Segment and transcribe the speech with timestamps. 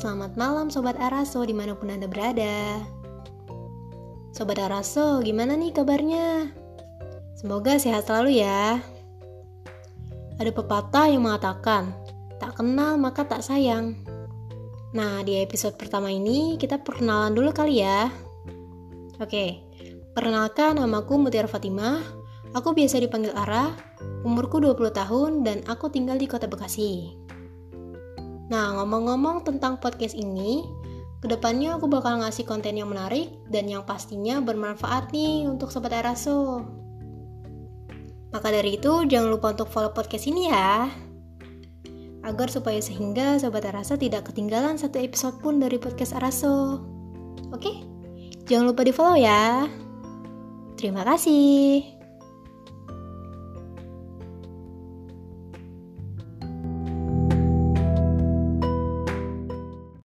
[0.00, 2.80] selamat malam Sobat Araso di mana pun Anda berada.
[4.32, 6.48] Sobat Araso, gimana nih kabarnya?
[7.36, 8.80] Semoga sehat selalu ya.
[10.40, 11.92] Ada pepatah yang mengatakan,
[12.40, 13.92] tak kenal maka tak sayang.
[14.96, 18.08] Nah, di episode pertama ini kita perkenalan dulu kali ya.
[19.20, 19.60] Oke,
[20.16, 22.00] perkenalkan namaku Mutiara Fatimah.
[22.56, 23.76] Aku biasa dipanggil Ara,
[24.24, 27.20] umurku 20 tahun dan aku tinggal di kota Bekasi
[28.50, 30.66] Nah, ngomong-ngomong tentang podcast ini,
[31.22, 35.94] ke depannya aku bakal ngasih konten yang menarik dan yang pastinya bermanfaat nih untuk Sobat
[35.94, 36.66] Araso.
[38.34, 40.90] Maka dari itu, jangan lupa untuk follow podcast ini ya.
[42.26, 46.82] Agar supaya sehingga Sobat Araso tidak ketinggalan satu episode pun dari podcast Araso.
[47.54, 47.86] Oke?
[48.50, 49.70] Jangan lupa di follow ya.
[50.74, 51.99] Terima kasih.